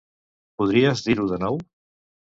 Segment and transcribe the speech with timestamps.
[0.61, 1.61] Podries dir-ho de nou?